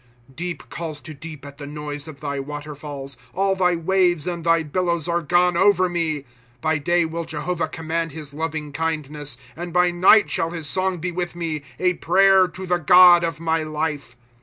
[0.33, 4.25] ^ Deep calls to deep, at the noise of thy water falls; All thy waves
[4.25, 6.25] and thy billows are gone over me, ^
[6.59, 9.37] By day will Jehovah command his loving kindness.
[9.55, 13.39] And by night shall his song be with me, A prayer to the God of
[13.39, 14.17] my life.